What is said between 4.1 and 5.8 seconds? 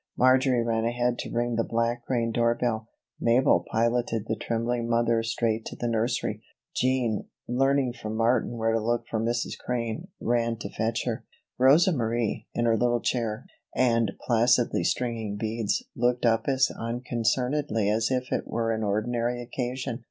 the trembling mother straight to